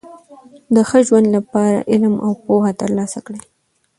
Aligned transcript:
د 0.73 0.75
ښه 0.89 0.99
ژوند 1.07 1.27
له 1.35 1.41
پاره 1.51 1.79
علم 1.91 2.15
او 2.25 2.31
پوهه 2.43 2.71
ترلاسه 2.81 3.19
کړئ! 3.25 3.41